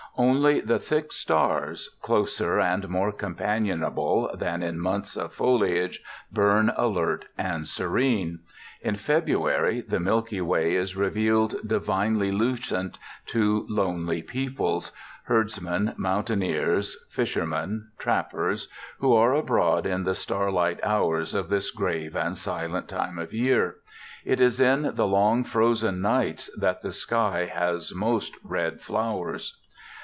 Only 0.17 0.59
the 0.59 0.77
thick 0.77 1.13
stars, 1.13 1.89
closer 2.01 2.59
and 2.59 2.89
more 2.89 3.13
companionable 3.13 4.29
than 4.37 4.61
in 4.61 4.77
months 4.77 5.15
of 5.15 5.31
foliage, 5.33 6.01
burn 6.29 6.69
alert 6.75 7.25
and 7.37 7.65
serene. 7.65 8.39
In 8.81 8.97
February 8.97 9.79
the 9.79 10.01
Milky 10.01 10.41
Way 10.41 10.75
is 10.75 10.97
revealed 10.97 11.65
divinely 11.65 12.29
lucent 12.29 12.99
to 13.27 13.65
lonely 13.69 14.21
peoples 14.21 14.91
herdsmen, 15.23 15.93
mountaineers, 15.95 16.97
fishermen, 17.09 17.87
trappers 17.97 18.67
who 18.99 19.13
are 19.13 19.33
abroad 19.33 19.85
in 19.85 20.03
the 20.03 20.13
starlight 20.13 20.79
hours 20.83 21.33
of 21.33 21.47
this 21.49 21.71
grave 21.71 22.17
and 22.17 22.37
silent 22.37 22.89
time 22.89 23.17
of 23.17 23.33
year. 23.33 23.77
It 24.25 24.41
is 24.41 24.59
in 24.59 24.91
the 24.95 25.07
long, 25.07 25.45
frozen 25.45 26.01
nights 26.01 26.49
that 26.59 26.81
the 26.81 26.91
sky 26.91 27.45
has 27.45 27.95
most 27.95 28.35
red 28.43 28.81
flowers. 28.81 29.57